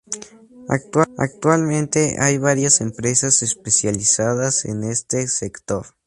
Actualmente 1.19 2.17
hay 2.19 2.39
varias 2.39 2.81
empresas 2.81 3.43
especializadas 3.43 4.65
en 4.65 4.83
este 4.83 5.27
sector. 5.27 5.85